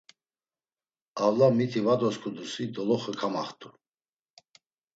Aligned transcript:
Avla 1.25 1.47
miti 1.57 1.79
va 1.85 1.95
dosǩudusi 2.01 2.63
doloxe 2.73 3.13
kamaxt̆u. 3.19 3.69